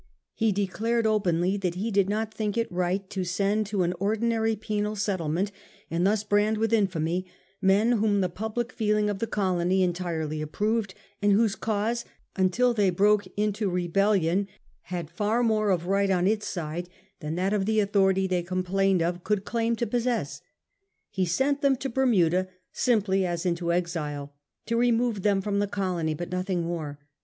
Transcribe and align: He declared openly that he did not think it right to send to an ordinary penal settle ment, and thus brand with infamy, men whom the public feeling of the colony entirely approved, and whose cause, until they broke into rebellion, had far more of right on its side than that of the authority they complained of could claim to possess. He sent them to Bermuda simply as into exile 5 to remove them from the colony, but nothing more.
He 0.33 0.51
declared 0.51 1.05
openly 1.05 1.57
that 1.57 1.75
he 1.75 1.91
did 1.91 2.09
not 2.09 2.33
think 2.33 2.57
it 2.57 2.71
right 2.71 3.07
to 3.11 3.23
send 3.23 3.67
to 3.67 3.83
an 3.83 3.93
ordinary 3.99 4.55
penal 4.55 4.95
settle 4.95 5.29
ment, 5.29 5.51
and 5.91 6.07
thus 6.07 6.23
brand 6.23 6.57
with 6.57 6.73
infamy, 6.73 7.27
men 7.61 7.91
whom 7.91 8.19
the 8.19 8.27
public 8.27 8.71
feeling 8.71 9.11
of 9.11 9.19
the 9.19 9.27
colony 9.27 9.83
entirely 9.83 10.41
approved, 10.41 10.95
and 11.21 11.33
whose 11.33 11.55
cause, 11.55 12.03
until 12.35 12.73
they 12.73 12.89
broke 12.89 13.27
into 13.37 13.69
rebellion, 13.69 14.47
had 14.85 15.07
far 15.07 15.43
more 15.43 15.69
of 15.69 15.85
right 15.85 16.09
on 16.09 16.25
its 16.25 16.47
side 16.47 16.89
than 17.19 17.35
that 17.35 17.53
of 17.53 17.67
the 17.67 17.79
authority 17.79 18.25
they 18.25 18.41
complained 18.41 19.03
of 19.03 19.23
could 19.23 19.45
claim 19.45 19.75
to 19.75 19.85
possess. 19.85 20.41
He 21.11 21.25
sent 21.27 21.61
them 21.61 21.75
to 21.75 21.89
Bermuda 21.89 22.47
simply 22.71 23.23
as 23.23 23.45
into 23.45 23.71
exile 23.71 24.33
5 24.63 24.65
to 24.65 24.77
remove 24.77 25.21
them 25.21 25.41
from 25.41 25.59
the 25.59 25.67
colony, 25.67 26.15
but 26.15 26.31
nothing 26.31 26.63
more. 26.63 26.97